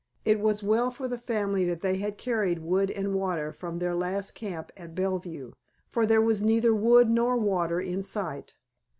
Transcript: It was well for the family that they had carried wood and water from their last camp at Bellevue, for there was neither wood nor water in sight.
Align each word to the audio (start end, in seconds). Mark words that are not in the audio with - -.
It 0.25 0.39
was 0.39 0.63
well 0.63 0.89
for 0.89 1.07
the 1.07 1.15
family 1.19 1.63
that 1.65 1.81
they 1.81 1.97
had 1.97 2.17
carried 2.17 2.57
wood 2.57 2.89
and 2.89 3.13
water 3.13 3.51
from 3.51 3.77
their 3.77 3.93
last 3.93 4.31
camp 4.31 4.71
at 4.75 4.95
Bellevue, 4.95 5.51
for 5.85 6.07
there 6.07 6.19
was 6.23 6.43
neither 6.43 6.73
wood 6.73 7.07
nor 7.07 7.37
water 7.37 7.79
in 7.79 8.01
sight. 8.01 8.55